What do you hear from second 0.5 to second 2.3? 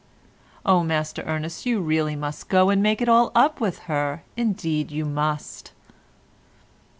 Oh, Master Ernest, you really